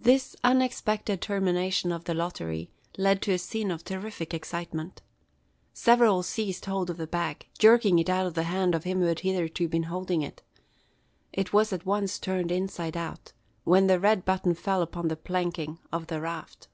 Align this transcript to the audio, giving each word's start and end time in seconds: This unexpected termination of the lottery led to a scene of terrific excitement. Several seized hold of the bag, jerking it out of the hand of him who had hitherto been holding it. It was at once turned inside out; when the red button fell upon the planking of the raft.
This 0.00 0.34
unexpected 0.42 1.20
termination 1.20 1.92
of 1.92 2.04
the 2.04 2.14
lottery 2.14 2.70
led 2.96 3.20
to 3.20 3.32
a 3.34 3.38
scene 3.38 3.70
of 3.70 3.84
terrific 3.84 4.32
excitement. 4.32 5.02
Several 5.74 6.22
seized 6.22 6.64
hold 6.64 6.88
of 6.88 6.96
the 6.96 7.06
bag, 7.06 7.46
jerking 7.58 7.98
it 7.98 8.08
out 8.08 8.24
of 8.26 8.32
the 8.32 8.44
hand 8.44 8.74
of 8.74 8.84
him 8.84 9.00
who 9.00 9.04
had 9.04 9.20
hitherto 9.20 9.68
been 9.68 9.82
holding 9.92 10.22
it. 10.22 10.40
It 11.34 11.52
was 11.52 11.74
at 11.74 11.84
once 11.84 12.18
turned 12.18 12.50
inside 12.50 12.96
out; 12.96 13.34
when 13.64 13.86
the 13.86 14.00
red 14.00 14.24
button 14.24 14.54
fell 14.54 14.80
upon 14.80 15.08
the 15.08 15.14
planking 15.16 15.78
of 15.92 16.06
the 16.06 16.22
raft. 16.22 16.68